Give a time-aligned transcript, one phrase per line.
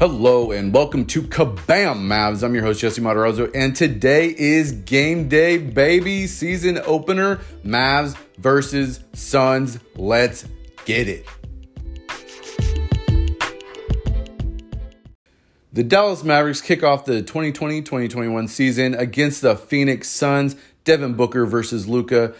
[0.00, 2.42] Hello and welcome to Kabam Mavs.
[2.42, 6.26] I'm your host Jesse Matarazzo, and today is game day, baby.
[6.26, 7.36] Season opener,
[7.66, 9.78] Mavs versus Suns.
[9.96, 10.46] Let's
[10.86, 11.26] get it.
[15.74, 20.56] The Dallas Mavericks kick off the 2020-2021 season against the Phoenix Suns.
[20.84, 22.32] Devin Booker versus Luka.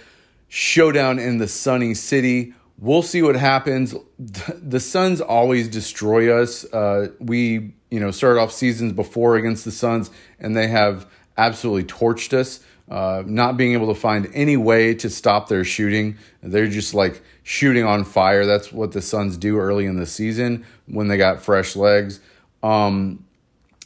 [0.48, 2.55] Showdown in the sunny city.
[2.81, 3.95] We'll see what happens.
[4.19, 6.65] The Suns always destroy us.
[6.65, 11.85] Uh, we, you know, started off seasons before against the Suns, and they have absolutely
[11.85, 12.61] torched us.
[12.91, 16.16] Uh, not being able to find any way to stop their shooting.
[16.43, 18.47] They're just like shooting on fire.
[18.47, 22.19] That's what the Suns do early in the season when they got fresh legs.
[22.62, 23.24] Um,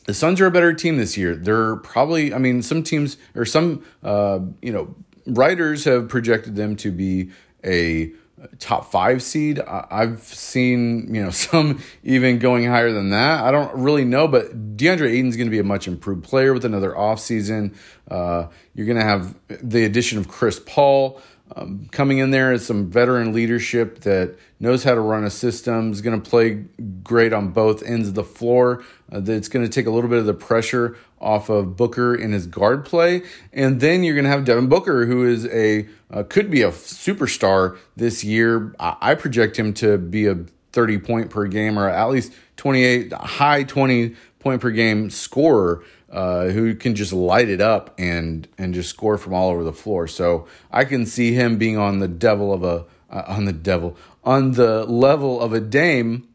[0.07, 1.35] the Suns are a better team this year.
[1.35, 4.95] They're probably, I mean, some teams or some, uh, you know,
[5.27, 7.31] writers have projected them to be
[7.63, 8.13] a
[8.59, 9.61] top five seed.
[9.61, 13.45] I've seen, you know, some even going higher than that.
[13.45, 16.65] I don't really know, but DeAndre Ayton's going to be a much improved player with
[16.65, 17.75] another offseason.
[18.11, 21.21] Uh, you're going to have the addition of Chris Paul.
[21.57, 25.93] Um, coming in there as some veteran leadership that knows how to run a system,
[25.93, 26.65] is going to play
[27.03, 28.83] great on both ends of the floor.
[29.13, 32.33] Uh, that's going to take a little bit of the pressure off of Booker in
[32.33, 36.23] his guard play, and then you're going to have Devin Booker, who is a uh,
[36.23, 38.75] could be a superstar this year.
[38.79, 43.13] I, I project him to be a 30 point per game or at least 28
[43.13, 48.75] high 20 point per game scorer uh, who can just light it up and and
[48.75, 50.07] just score from all over the floor.
[50.07, 53.97] So I can see him being on the devil of a uh, on the devil
[54.25, 56.29] on the level of a Dame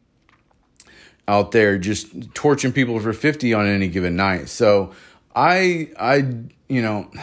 [1.30, 4.48] out there, just torching people for fifty on any given night.
[4.48, 4.92] So
[5.34, 6.34] I I
[6.68, 7.10] you know.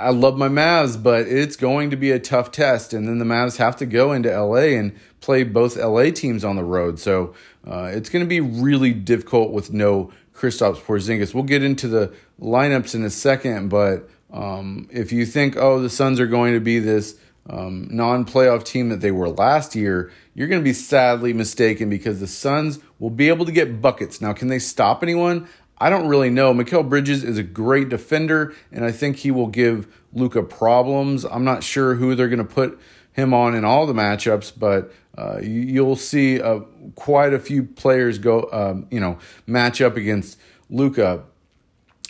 [0.00, 2.92] I love my Mavs, but it's going to be a tough test.
[2.92, 6.54] And then the Mavs have to go into LA and play both LA teams on
[6.54, 7.00] the road.
[7.00, 7.34] So
[7.66, 11.34] uh, it's going to be really difficult with no Kristaps Porzingis.
[11.34, 15.90] We'll get into the lineups in a second, but um, if you think, oh, the
[15.90, 17.18] Suns are going to be this
[17.48, 22.20] um, non-playoff team that they were last year, you're going to be sadly mistaken because
[22.20, 24.20] the Suns will be able to get buckets.
[24.20, 25.48] Now, can they stop anyone?
[25.78, 26.52] I don't really know.
[26.52, 31.24] Mikal Bridges is a great defender, and I think he will give Luka problems.
[31.24, 32.78] I'm not sure who they're going to put
[33.12, 36.60] him on in all the matchups, but uh, you'll see uh,
[36.94, 40.38] quite a few players go, um, you know, match up against
[40.70, 41.24] Luka.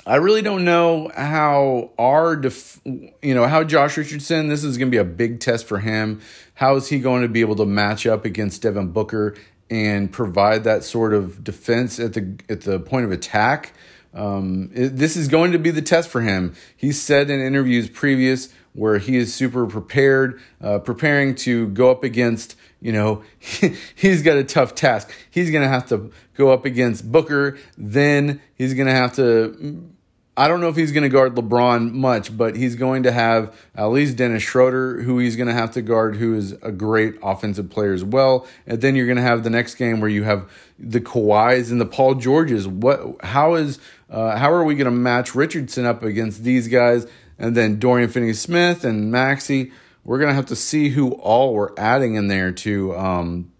[0.09, 4.49] I really don't know how our, def- you know, how Josh Richardson.
[4.49, 6.23] This is going to be a big test for him.
[6.55, 9.35] How is he going to be able to match up against Devin Booker
[9.69, 13.75] and provide that sort of defense at the at the point of attack?
[14.15, 16.55] Um, it, this is going to be the test for him.
[16.75, 22.03] He said in interviews previous where he is super prepared, uh, preparing to go up
[22.03, 23.23] against, you know,
[23.95, 25.13] he's got a tough task.
[25.31, 27.59] He's going to have to go up against Booker.
[27.77, 29.93] Then he's going to have to,
[30.39, 33.55] I don't know if he's going to guard LeBron much, but he's going to have
[33.75, 37.17] at least Dennis Schroeder, who he's going to have to guard, who is a great
[37.23, 38.47] offensive player as well.
[38.67, 41.81] And then you're going to have the next game where you have the Kawhis and
[41.81, 42.67] the Paul Georges.
[42.67, 43.23] What?
[43.25, 43.79] How is?
[44.09, 47.07] Uh, how are we going to match Richardson up against these guys?
[47.39, 49.71] and then Dorian Finney-Smith and Maxi.
[50.05, 53.53] We're gonna have to see who all we're adding in there to, um,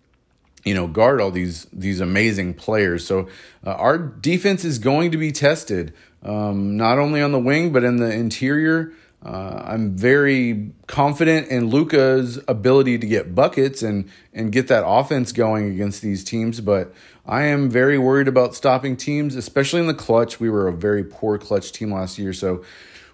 [0.65, 3.07] you know, guard all these these amazing players.
[3.07, 3.29] So
[3.65, 7.85] uh, our defense is going to be tested, um, not only on the wing but
[7.85, 8.93] in the interior.
[9.25, 15.33] Uh, I'm very confident in Luka's ability to get buckets and and get that offense
[15.33, 16.95] going against these teams, but
[17.27, 20.39] I am very worried about stopping teams, especially in the clutch.
[20.39, 22.65] We were a very poor clutch team last year, so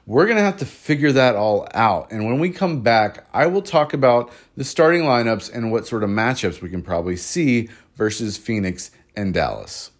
[0.06, 2.12] we're going to have to figure that all out.
[2.12, 6.04] And when we come back, I will talk about the starting lineups and what sort
[6.04, 9.90] of matchups we can probably see versus Phoenix and Dallas.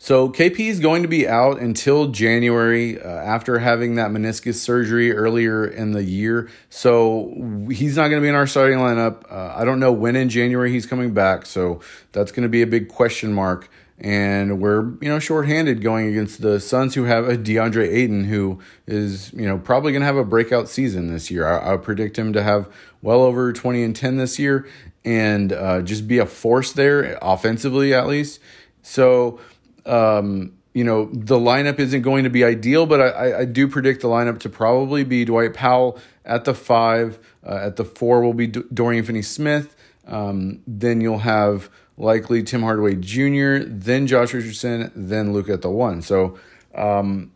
[0.00, 5.12] So KP is going to be out until January uh, after having that meniscus surgery
[5.12, 6.48] earlier in the year.
[6.70, 9.24] So he's not going to be in our starting lineup.
[9.30, 11.46] Uh, I don't know when in January he's coming back.
[11.46, 11.80] So
[12.12, 13.68] that's going to be a big question mark
[14.00, 18.60] and we're you know shorthanded going against the Suns, who have a DeAndre Ayton, who
[18.86, 21.46] is you know probably going to have a breakout season this year.
[21.46, 22.68] I, I predict him to have
[23.02, 24.68] well over twenty and ten this year,
[25.04, 28.40] and uh, just be a force there offensively at least.
[28.82, 29.40] So.
[29.88, 34.02] Um, you know the lineup isn't going to be ideal, but I, I do predict
[34.02, 37.18] the lineup to probably be Dwight Powell at the five.
[37.44, 39.74] Uh, at the four will be D- Dorian Finney-Smith.
[40.06, 45.70] Um, then you'll have likely Tim Hardaway Jr., then Josh Richardson, then Luke at the
[45.70, 46.02] one.
[46.02, 46.38] So
[46.74, 47.32] um,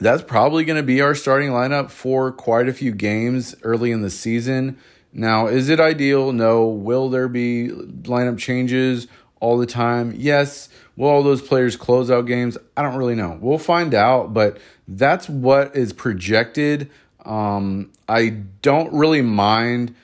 [0.00, 4.02] that's probably going to be our starting lineup for quite a few games early in
[4.02, 4.78] the season.
[5.12, 6.32] Now, is it ideal?
[6.32, 6.66] No.
[6.66, 9.06] Will there be lineup changes
[9.40, 10.14] all the time.
[10.16, 12.58] Yes, will all those players close out games?
[12.76, 13.38] I don't really know.
[13.40, 16.90] We'll find out, but that's what is projected.
[17.24, 18.30] Um, I
[18.62, 19.94] don't really mind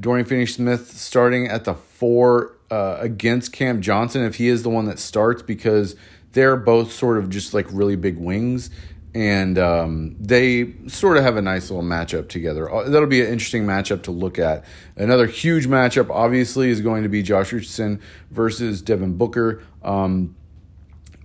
[0.00, 4.70] Dorian Finney Smith starting at the four uh, against Cam Johnson if he is the
[4.70, 5.96] one that starts because
[6.32, 8.70] they're both sort of just like really big wings
[9.14, 12.72] and um, they sort of have a nice little matchup together.
[12.72, 14.64] Uh, that'll be an interesting matchup to look at.
[14.96, 18.00] Another huge matchup, obviously, is going to be Josh Richardson
[18.30, 19.62] versus Devin Booker.
[19.82, 20.34] Um,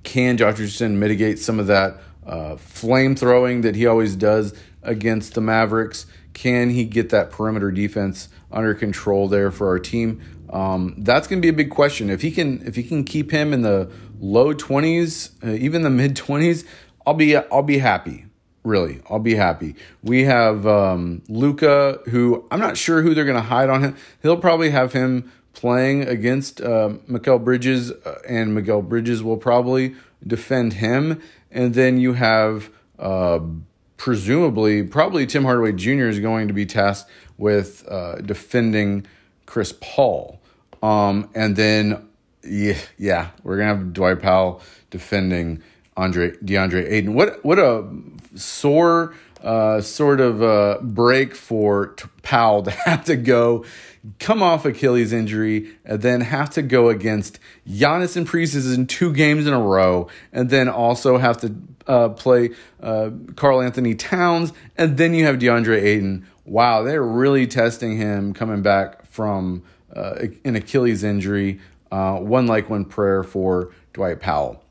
[0.08, 5.34] can Josh Richardson mitigate some of that uh, flame throwing that he always does against
[5.34, 6.06] the Mavericks?
[6.34, 10.22] Can he get that perimeter defense under control there for our team?
[10.50, 12.10] Um, that's going to be a big question.
[12.10, 15.90] If he can, if he can keep him in the low twenties, uh, even the
[15.90, 16.64] mid twenties,
[17.06, 18.24] I'll be I'll be happy.
[18.64, 19.76] Really, I'll be happy.
[20.04, 23.96] We have um, Luka, who I'm not sure who they're going to hide on him.
[24.22, 29.96] He'll probably have him playing against uh, Mikal Bridges, uh, and Mikal Bridges will probably
[30.26, 31.20] defend him.
[31.52, 32.70] And then you have
[33.00, 33.40] uh,
[33.98, 36.06] presumably, probably Tim Hardaway Jr.
[36.06, 37.10] is going to be tasked
[37.40, 39.08] with uh, defending
[39.48, 40.40] Chris Paul.
[40.84, 42.08] Um, and then,
[42.44, 44.62] yeah, yeah, we're gonna have Dwight Powell
[44.92, 45.64] defending
[45.96, 47.16] Andre DeAndre Ayton.
[47.16, 47.84] What what a
[48.36, 53.66] sore uh, sort of a break for Powell to have to go
[54.20, 59.14] come off Achilles injury and then have to go against Giannis and Priestess in two
[59.14, 61.56] games in a row, and then also have to
[61.88, 62.52] uh, play
[62.82, 66.28] uh, Karl-Anthony Towns, and then you have DeAndre Ayton.
[66.46, 69.64] Wow, they're really testing him coming back from
[69.96, 71.60] uh, an Achilles injury.
[71.92, 74.62] Uh, one like one prayer for Dwight Powell.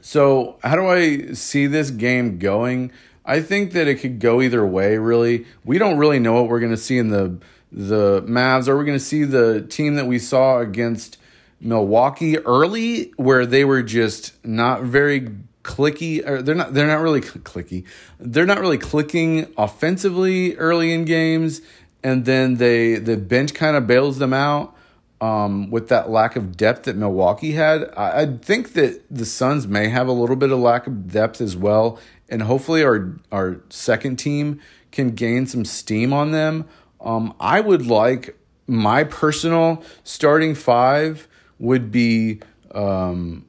[0.00, 2.92] So, how do I see this game going?
[3.26, 5.46] I think that it could go either way, really.
[5.64, 7.38] We don't really know what we're going to see in the
[7.72, 8.68] the Mavs.
[8.68, 11.18] Are we going to see the team that we saw against
[11.60, 15.30] Milwaukee early where they were just not very
[15.62, 17.84] clicky or they're not they're not really clicky.
[18.20, 21.60] They're not really clicking offensively early in games
[22.04, 24.75] and then they the bench kind of bails them out
[25.20, 27.90] um, with that lack of depth that Milwaukee had.
[27.96, 31.40] I, I think that the Suns may have a little bit of lack of depth
[31.40, 31.98] as well,
[32.28, 34.60] and hopefully our our second team
[34.92, 36.66] can gain some steam on them.
[37.00, 41.28] Um, I would like my personal starting five
[41.58, 42.40] would be
[42.72, 43.46] um,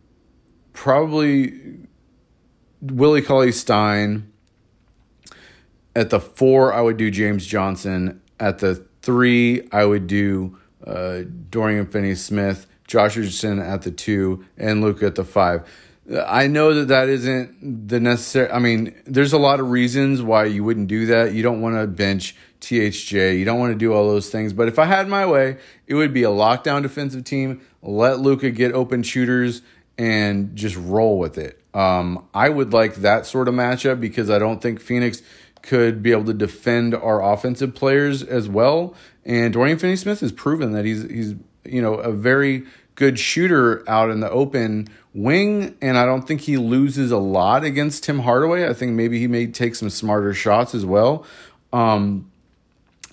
[0.73, 1.79] probably
[2.81, 4.31] Willie Cauley Stein.
[5.95, 8.21] At the four, I would do James Johnson.
[8.39, 10.57] At the three, I would do
[10.87, 15.67] uh, Dorian Finney Smith, Josh Richardson at the two, and Luka at the five.
[16.25, 18.49] I know that that isn't the necessary.
[18.49, 21.33] I mean, there's a lot of reasons why you wouldn't do that.
[21.33, 23.37] You don't want to bench THJ.
[23.37, 24.53] You don't want to do all those things.
[24.53, 27.61] But if I had my way, it would be a lockdown defensive team.
[27.81, 29.61] Let Luka get open shooters
[29.97, 31.61] and just roll with it.
[31.73, 35.21] Um, I would like that sort of matchup because I don't think Phoenix
[35.61, 38.95] could be able to defend our offensive players as well.
[39.27, 41.35] And Dorian Finney-Smith has proven that he's he's
[41.65, 42.63] you know a very
[42.95, 47.63] good shooter out in the open wing, and I don't think he loses a lot
[47.63, 48.67] against Tim Hardaway.
[48.67, 51.25] I think maybe he may take some smarter shots as well.
[51.73, 52.31] Um,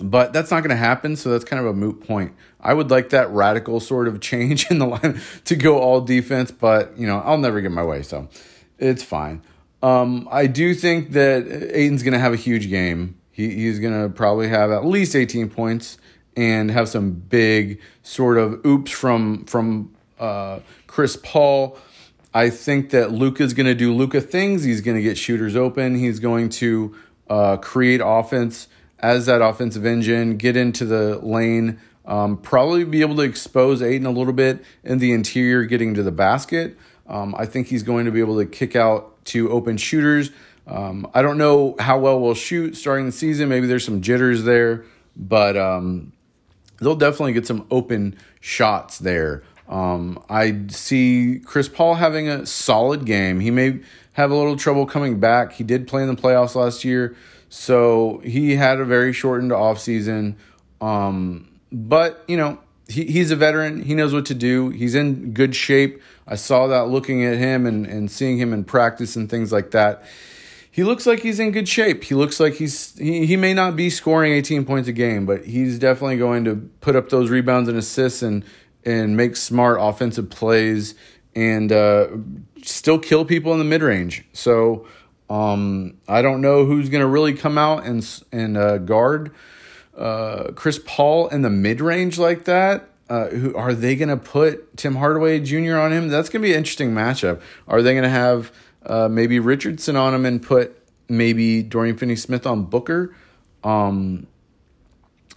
[0.00, 2.32] but that's not going to happen, so that's kind of a moot point.
[2.60, 6.52] I would like that radical sort of change in the line to go all defense,
[6.52, 8.28] but you know I'll never get my way, so
[8.78, 9.42] it's fine.
[9.82, 13.18] Um, I do think that Ayton's going to have a huge game.
[13.34, 15.98] He, he's going to probably have at least 18 points
[16.36, 21.76] and have some big sort of oops from from uh, Chris Paul.
[22.32, 24.64] I think that Luka's going to do Luka things.
[24.64, 25.96] He's going to get shooters open.
[25.96, 26.96] He's going to
[27.28, 33.16] uh, create offense as that offensive engine, get into the lane, um, probably be able
[33.16, 36.76] to expose Ayton a little bit in the interior, getting to the basket.
[37.06, 40.30] Um, I think he's going to be able to kick out to open shooters.
[40.66, 43.48] Um, I don't know how well we'll shoot starting the season.
[43.48, 44.84] Maybe there's some jitters there,
[45.16, 46.12] but um,
[46.80, 49.42] they'll definitely get some open shots there.
[49.68, 53.40] Um, I see Chris Paul having a solid game.
[53.40, 53.80] He may
[54.12, 55.52] have a little trouble coming back.
[55.52, 57.16] He did play in the playoffs last year,
[57.48, 60.36] so he had a very shortened offseason.
[60.80, 63.82] Um, but, you know, he, he's a veteran.
[63.82, 64.70] He knows what to do.
[64.70, 66.00] He's in good shape.
[66.26, 69.70] I saw that looking at him and, and seeing him in practice and things like
[69.72, 70.04] that.
[70.74, 72.02] He looks like he's in good shape.
[72.02, 75.44] He looks like he's he, he may not be scoring 18 points a game, but
[75.44, 78.44] he's definitely going to put up those rebounds and assists and
[78.84, 80.96] and make smart offensive plays
[81.36, 82.08] and uh,
[82.64, 84.24] still kill people in the mid range.
[84.32, 84.88] So
[85.30, 89.30] um, I don't know who's going to really come out and and uh, guard
[89.96, 92.88] uh, Chris Paul in the mid range like that.
[93.08, 95.76] Uh, who are they going to put Tim Hardaway Jr.
[95.76, 96.08] on him?
[96.08, 97.40] That's going to be an interesting matchup.
[97.68, 98.50] Are they going to have
[98.86, 103.14] uh, maybe Richardson on him and put maybe Dorian Finney-Smith on Booker?
[103.62, 104.26] Um,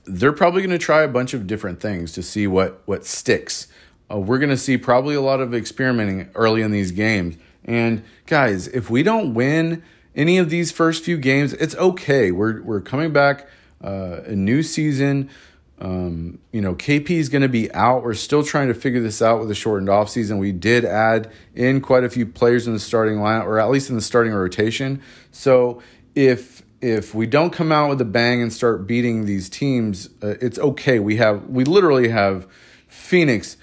[0.05, 3.67] they're probably going to try a bunch of different things to see what what sticks.
[4.09, 7.37] Uh, we're going to see probably a lot of experimenting early in these games.
[7.65, 9.83] And guys, if we don't win
[10.15, 12.31] any of these first few games, it's okay.
[12.31, 13.47] We're we're coming back
[13.83, 15.29] uh, a new season.
[15.79, 18.03] Um, you know, KP is going to be out.
[18.03, 20.39] We're still trying to figure this out with a shortened off season.
[20.39, 23.89] We did add in quite a few players in the starting line, or at least
[23.89, 25.01] in the starting rotation.
[25.31, 25.81] So
[26.15, 30.35] if if we don't come out with a bang and start beating these teams, uh,
[30.41, 30.99] it's okay.
[30.99, 32.47] We have we literally have
[32.87, 33.57] Phoenix,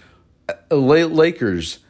[0.49, 1.81] uh, Lakers,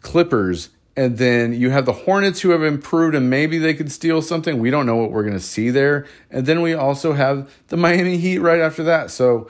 [0.00, 4.20] Clippers, and then you have the Hornets who have improved and maybe they could steal
[4.20, 4.58] something.
[4.58, 6.06] We don't know what we're going to see there.
[6.30, 9.10] And then we also have the Miami Heat right after that.
[9.10, 9.48] So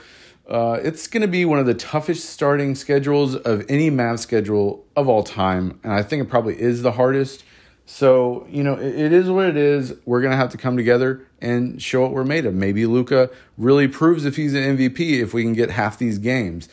[0.49, 4.87] uh, it's going to be one of the toughest starting schedules of any Mavs schedule
[4.95, 5.81] of all time.
[5.83, 7.43] And I think it probably is the hardest.
[7.85, 9.95] So, you know, it, it is what it is.
[10.05, 12.55] We're going to have to come together and show what we're made of.
[12.55, 13.29] Maybe Luka
[13.59, 16.69] really proves if he's an MVP if we can get half these games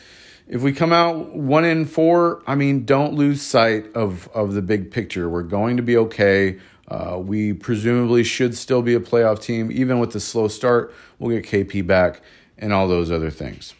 [0.47, 4.61] if we come out one in four, I mean, don't lose sight of of the
[4.61, 5.29] big picture.
[5.29, 6.59] We're going to be okay.
[6.87, 10.93] Uh, we presumably should still be a playoff team, even with the slow start.
[11.19, 12.21] We'll get KP back
[12.57, 13.73] and all those other things.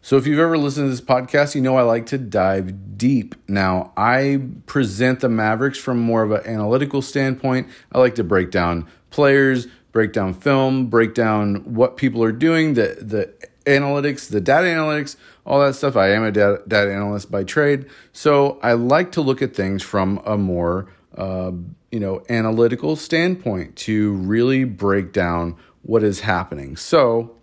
[0.00, 3.34] So, if you've ever listened to this podcast, you know I like to dive deep.
[3.48, 7.68] Now, I present the Mavericks from more of an analytical standpoint.
[7.90, 12.74] I like to break down players, break down film, break down what people are doing,
[12.74, 13.32] the the
[13.64, 15.96] analytics, the data analytics, all that stuff.
[15.96, 19.82] I am a data, data analyst by trade, so I like to look at things
[19.82, 20.86] from a more
[21.16, 21.52] uh,
[21.90, 26.76] you know analytical standpoint to really break down what is happening.
[26.76, 27.36] So,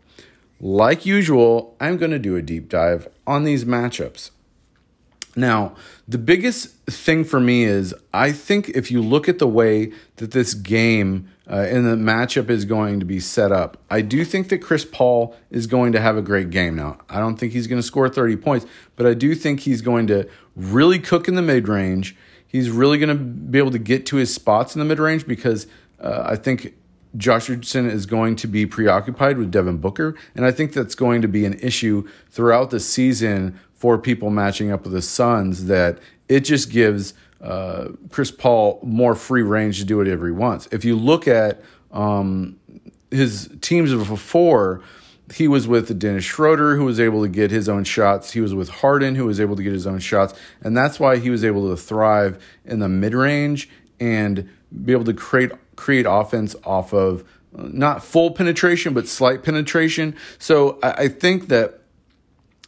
[0.59, 4.31] like usual, I'm going to do a deep dive on these matchups.
[5.35, 5.75] Now,
[6.07, 10.31] the biggest thing for me is I think if you look at the way that
[10.31, 14.49] this game uh, and the matchup is going to be set up, I do think
[14.49, 16.75] that Chris Paul is going to have a great game.
[16.75, 19.81] Now, I don't think he's going to score 30 points, but I do think he's
[19.81, 22.15] going to really cook in the mid range.
[22.45, 25.25] He's really going to be able to get to his spots in the mid range
[25.25, 25.67] because
[26.01, 26.73] uh, I think
[27.17, 31.21] Josh Richardson is going to be preoccupied with Devin Booker, and I think that's going
[31.21, 35.65] to be an issue throughout the season for people matching up with the Suns.
[35.65, 35.99] That
[36.29, 40.67] it just gives uh, Chris Paul more free range to do whatever he wants.
[40.71, 42.59] If you look at um,
[43.09, 44.81] his teams before,
[45.33, 48.31] he was with Dennis Schroeder, who was able to get his own shots.
[48.31, 51.17] He was with Harden, who was able to get his own shots, and that's why
[51.17, 54.49] he was able to thrive in the mid range and
[54.83, 55.51] be able to create
[55.81, 57.23] create offense off of
[57.53, 60.15] not full penetration but slight penetration.
[60.37, 61.79] So I, I think that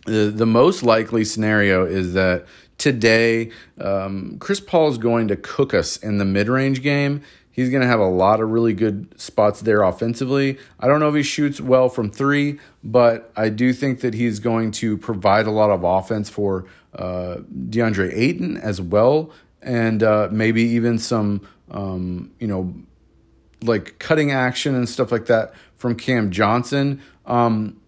[0.05, 2.45] the the most likely scenario is that
[2.79, 7.21] today um, Chris Paul is going to cook us in the mid range game.
[7.51, 10.57] He's going to have a lot of really good spots there offensively.
[10.79, 14.39] I don't know if he shoots well from three, but I do think that he's
[14.39, 16.65] going to provide a lot of offense for
[16.95, 17.37] uh,
[17.69, 19.29] DeAndre Ayton as well,
[19.61, 21.41] and uh, maybe even some
[21.73, 22.73] um, you know,
[23.67, 27.01] like cutting action and stuff like that from Cam Johnson.
[27.25, 27.79] Um,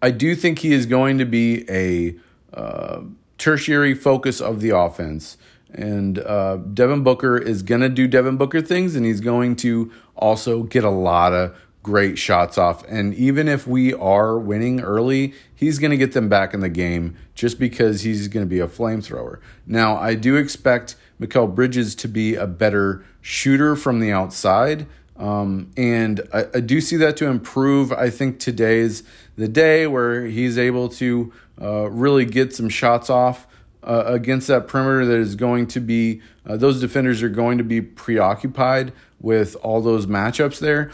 [0.00, 2.16] I do think he is going to be a
[2.52, 3.02] uh,
[3.38, 5.36] tertiary focus of the offense.
[5.72, 9.90] And uh, Devin Booker is going to do Devin Booker things, and he's going to
[10.16, 12.84] also get a lot of great shots off.
[12.88, 16.68] And even if we are winning early, he's going to get them back in the
[16.68, 19.40] game just because he's going to be a flamethrower.
[19.66, 24.86] Now, I do expect Mikal Bridges to be a better shooter from the outside.
[25.16, 27.92] Um, and I, I, do see that to improve.
[27.92, 29.04] I think today's
[29.36, 33.46] the day where he's able to uh, really get some shots off
[33.84, 37.64] uh, against that perimeter that is going to be, uh, those defenders are going to
[37.64, 40.90] be preoccupied with all those matchups there.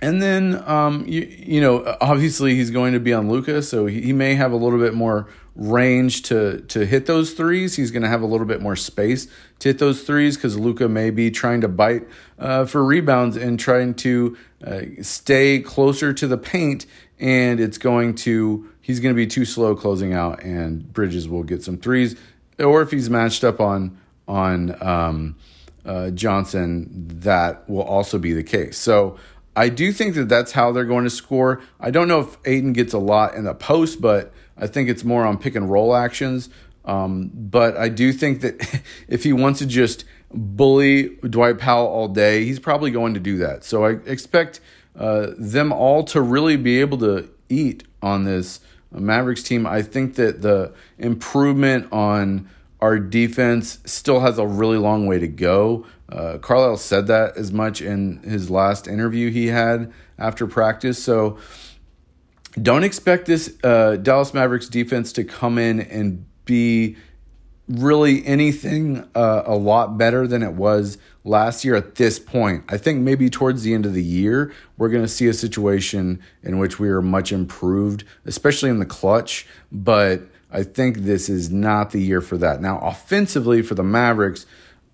[0.00, 4.02] And then, um, you, you know, obviously he's going to be on Luka, so he,
[4.02, 7.76] he may have a little bit more range to to hit those threes.
[7.76, 9.28] He's going to have a little bit more space
[9.60, 12.06] to hit those threes because Luka may be trying to bite
[12.38, 16.86] uh, for rebounds and trying to uh, stay closer to the paint.
[17.20, 21.44] And it's going to he's going to be too slow closing out, and Bridges will
[21.44, 22.16] get some threes.
[22.58, 23.96] Or if he's matched up on
[24.26, 25.36] on um,
[25.84, 28.78] uh, Johnson, that will also be the case.
[28.78, 29.18] So.
[29.56, 31.62] I do think that that's how they're going to score.
[31.78, 35.04] I don't know if Ayton gets a lot in the post, but I think it's
[35.04, 36.48] more on pick and roll actions.
[36.84, 42.08] Um, but I do think that if he wants to just bully Dwight Powell all
[42.08, 43.64] day, he's probably going to do that.
[43.64, 44.60] So I expect
[44.96, 48.60] uh, them all to really be able to eat on this
[48.92, 49.66] Mavericks team.
[49.66, 52.48] I think that the improvement on
[52.80, 55.86] our defense still has a really long way to go.
[56.08, 61.02] Uh, Carlisle said that as much in his last interview he had after practice.
[61.02, 61.38] So
[62.60, 66.96] don't expect this uh, Dallas Mavericks defense to come in and be
[67.68, 72.64] really anything uh, a lot better than it was last year at this point.
[72.68, 76.22] I think maybe towards the end of the year, we're going to see a situation
[76.42, 79.46] in which we are much improved, especially in the clutch.
[79.72, 82.60] But I think this is not the year for that.
[82.60, 84.46] Now, offensively for the Mavericks,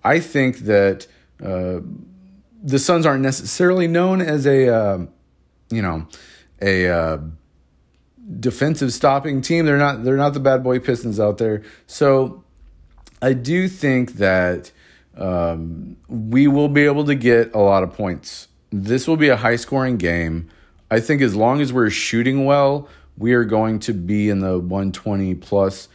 [0.04, 1.06] I think that
[1.44, 1.80] uh,
[2.62, 5.06] the Suns aren't necessarily known as a, uh,
[5.70, 6.06] you know,
[6.62, 7.18] a uh,
[8.38, 9.66] defensive stopping team.
[9.66, 10.04] They're not.
[10.04, 11.62] They're not the bad boy Pistons out there.
[11.86, 12.44] So
[13.22, 14.72] I do think that
[15.16, 18.48] um, we will be able to get a lot of points.
[18.70, 20.48] This will be a high scoring game.
[20.90, 24.58] I think as long as we're shooting well, we are going to be in the
[24.58, 25.88] 120 plus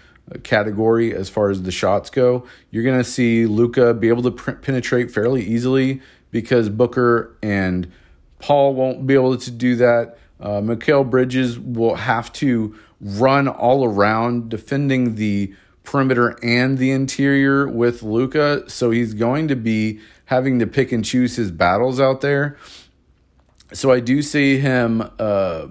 [0.43, 2.45] category as far as the shots go.
[2.71, 6.01] You're going to see Luka be able to pr- penetrate fairly easily
[6.31, 7.91] because Booker and
[8.39, 10.17] Paul won't be able to do that.
[10.39, 17.67] Uh, Mikal Bridges will have to run all around defending the perimeter and the interior
[17.67, 22.21] with Luka, so he's going to be having to pick and choose his battles out
[22.21, 22.57] there.
[23.73, 25.67] So I do see him uh,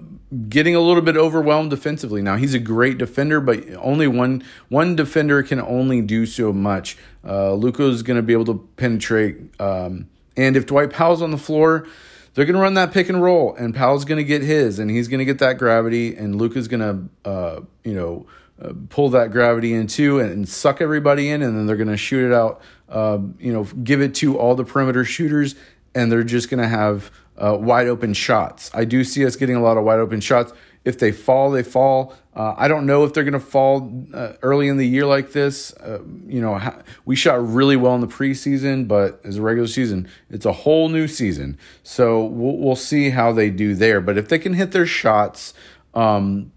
[0.49, 2.21] getting a little bit overwhelmed defensively.
[2.21, 6.97] Now he's a great defender, but only one one defender can only do so much.
[7.25, 11.37] Uh, Luka's going to be able to penetrate, um, and if Dwight Powell's on the
[11.37, 11.87] floor,
[12.35, 14.91] they're going to run that pick and roll, and Powell's going to get his, and
[14.91, 18.27] he's going to get that gravity, and Luka's going to, uh, you know
[18.61, 21.97] uh, pull that gravity into and, and, suck everybody in, and then they're going to
[21.97, 22.61] shoot it out.
[22.87, 25.55] Uh, you know, give it to all the perimeter shooters,
[25.93, 28.71] and they're just going to have uh, wide open shots.
[28.73, 30.53] I do see us getting a lot of wide open shots.
[30.85, 32.15] If they fall, they fall.
[32.35, 35.31] Uh, I don't know if they're going to fall uh, early in the year like
[35.31, 35.73] this.
[35.73, 36.61] Uh, you know,
[37.05, 40.89] we shot really well in the preseason, but as a regular season, it's a whole
[40.89, 41.57] new season.
[41.83, 43.99] So we'll, we'll see how they do there.
[43.99, 45.55] But if they can hit their shots,
[45.95, 46.51] um,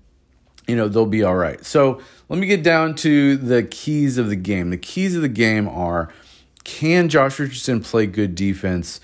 [0.66, 1.64] you know, they'll be all right.
[1.64, 4.68] So let me get down to the keys of the game.
[4.70, 6.12] The keys of the game are
[6.64, 9.00] can Josh Richardson play good defense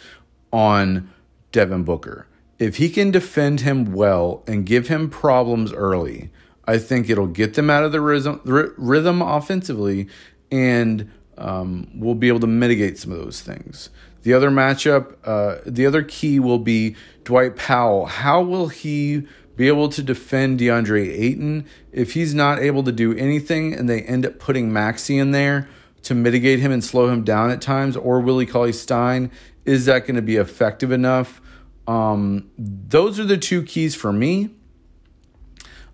[0.53, 1.11] on
[1.51, 2.27] Devin Booker?
[2.65, 6.31] If he can defend him well and give him problems early,
[6.67, 10.09] I think it'll get them out of the rhythm, offensively,
[10.51, 13.91] and um, we'll be able to mitigate some of those things.
[14.23, 18.07] The other matchup, uh, the other key will be Dwight Powell.
[18.07, 21.67] How will he be able to defend DeAndre Ayton.
[21.93, 25.69] If he's not able to do anything and they end up putting Maxi in there
[26.03, 29.31] to mitigate him and slow him down at times, or Willie Cauley Stein,
[29.65, 31.41] is that going to be effective enough?
[31.87, 34.51] Um, those are the two keys for me.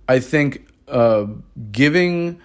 [0.09, 1.27] I think uh,
[1.71, 2.41] giving,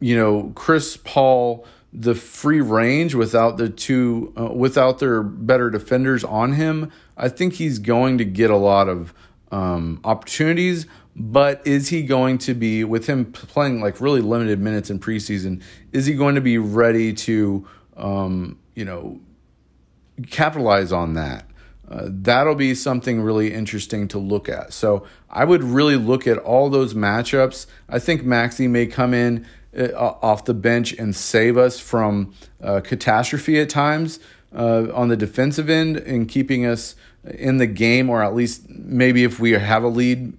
[0.00, 6.22] you know, Chris Paul the free range without the two, uh, without their better defenders
[6.22, 9.14] on him, I think he's going to get a lot of
[9.50, 14.90] um, opportunities, but is he going to be with him playing like really limited minutes
[14.90, 15.62] in preseason?
[15.92, 17.66] Is he going to be ready to,
[17.96, 19.18] um, you know,
[20.30, 21.46] capitalize on that?
[21.90, 24.72] Uh, that'll be something really interesting to look at.
[24.72, 27.66] So I would really look at all those matchups.
[27.88, 29.46] I think Maxi may come in
[29.76, 34.20] uh, off the bench and save us from uh, catastrophe at times
[34.54, 39.24] uh, on the defensive end and keeping us in the game, or at least maybe
[39.24, 40.36] if we have a lead,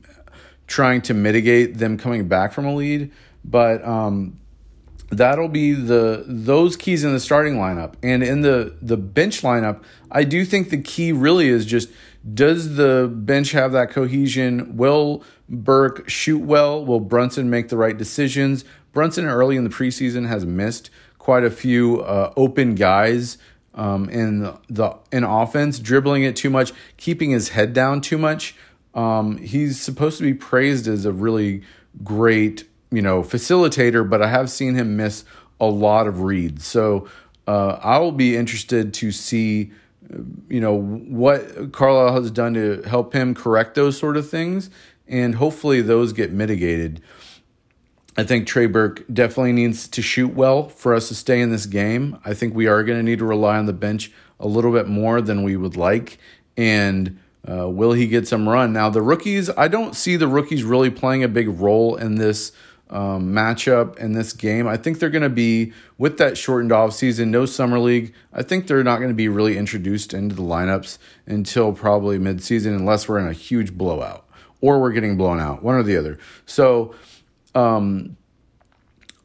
[0.68, 3.12] trying to mitigate them coming back from a lead.
[3.44, 4.40] But um,
[5.10, 9.84] that'll be the those keys in the starting lineup and in the the bench lineup.
[10.12, 11.90] I do think the key really is just
[12.34, 14.76] does the bench have that cohesion?
[14.78, 16.84] Will Burke shoot well?
[16.84, 18.66] Will Brunson make the right decisions?
[18.92, 23.38] Brunson early in the preseason has missed quite a few uh, open guys
[23.76, 28.56] um, in the in offense, dribbling it too much, keeping his head down too much.
[28.94, 31.62] Um, he's supposed to be praised as a really
[32.04, 35.26] great, you know, facilitator, but I have seen him miss
[35.60, 36.66] a lot of reads.
[36.66, 37.08] So
[37.48, 39.72] uh, I will be interested to see,
[40.50, 44.70] you know, what Carlisle has done to help him correct those sort of things,
[45.08, 47.02] and hopefully those get mitigated.
[48.18, 51.66] I think Trey Burke definitely needs to shoot well for us to stay in this
[51.66, 52.20] game.
[52.26, 54.88] I think we are going to need to rely on the bench a little bit
[54.88, 56.18] more than we would like.
[56.58, 58.74] And uh, will he get some run?
[58.74, 62.52] Now, the rookies, I don't see the rookies really playing a big role in this
[62.90, 64.68] um, matchup in this game.
[64.68, 68.44] I think they're going to be, with that shortened off season, no summer league, I
[68.44, 73.08] think they're not going to be really introduced into the lineups until probably midseason, unless
[73.08, 74.28] we're in a huge blowout
[74.62, 76.18] or we're getting blown out, one or the other.
[76.46, 76.96] So,
[77.56, 78.18] um,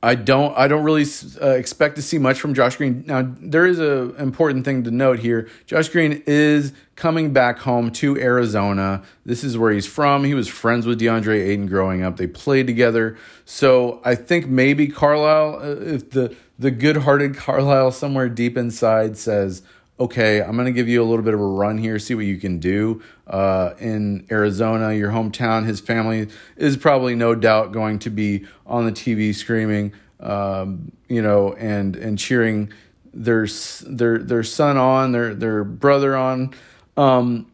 [0.04, 1.06] I don't I don't really
[1.40, 3.04] uh, expect to see much from Josh Green.
[3.06, 5.48] Now there is a important thing to note here.
[5.64, 9.02] Josh Green is coming back home to Arizona.
[9.24, 10.24] This is where he's from.
[10.24, 12.18] He was friends with DeAndre Ayton growing up.
[12.18, 13.16] They played together.
[13.46, 19.62] So I think maybe Carlisle, uh, if the the good-hearted Carlisle somewhere deep inside says,
[19.98, 22.24] okay, I'm going to give you a little bit of a run here, see what
[22.24, 25.66] you can do uh, in Arizona, your hometown.
[25.66, 31.22] His family is probably no doubt going to be on the TV screaming, um, you
[31.22, 32.72] know, and and cheering
[33.12, 33.46] their
[33.86, 36.52] their their son on, their their brother on.
[36.96, 37.50] Um,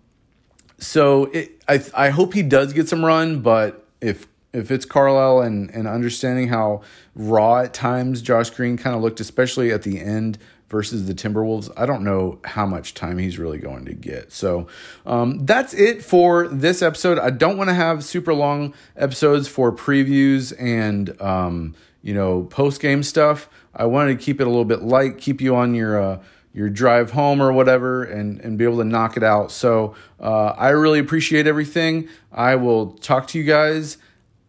[0.79, 5.43] so it, I I hope he does get some run, but if if it's Carlisle
[5.43, 6.81] and and understanding how
[7.15, 10.39] raw at times Josh Green kind of looked, especially at the end
[10.71, 14.33] versus the Timberwolves, I don't know how much time he's really going to get.
[14.33, 14.69] So
[15.05, 17.19] um, that's it for this episode.
[17.19, 22.81] I don't want to have super long episodes for previews and um, you know post
[22.81, 23.51] game stuff.
[23.75, 26.23] I wanted to keep it a little bit light, keep you on your uh,
[26.55, 29.51] your drive home or whatever, and and be able to knock it out.
[29.51, 32.09] So uh, I really appreciate everything.
[32.33, 33.99] I will talk to you guys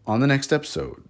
[0.06, 1.04] on the next episode.